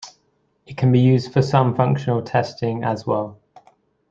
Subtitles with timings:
[0.65, 3.39] It can be used for some functional testing as well.